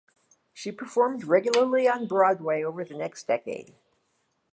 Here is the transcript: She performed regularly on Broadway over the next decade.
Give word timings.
She 0.51 0.71
performed 0.71 1.25
regularly 1.25 1.87
on 1.87 2.07
Broadway 2.07 2.63
over 2.63 2.83
the 2.83 2.97
next 2.97 3.27
decade. 3.27 3.75